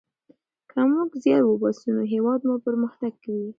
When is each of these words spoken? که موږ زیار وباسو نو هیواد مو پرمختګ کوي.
که 0.71 0.79
موږ 0.93 1.11
زیار 1.23 1.43
وباسو 1.45 1.87
نو 1.95 2.01
هیواد 2.13 2.39
مو 2.47 2.55
پرمختګ 2.67 3.13
کوي. 3.23 3.47